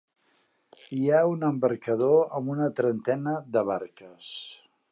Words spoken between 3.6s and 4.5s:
barques.